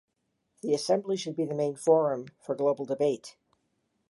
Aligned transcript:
The 0.63 0.73
Assembly 0.73 1.15
should 1.15 1.35
be 1.35 1.45
the 1.45 1.53
main 1.53 1.75
forum 1.75 2.25
for 2.39 2.55
global 2.55 2.85
debate. 2.85 3.37